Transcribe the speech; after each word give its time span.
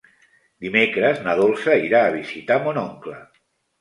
Dimecres 0.65 1.21
na 1.27 1.35
Dolça 1.41 1.77
irà 1.89 2.03
a 2.07 2.11
visitar 2.17 2.59
mon 2.65 2.81
oncle. 2.89 3.19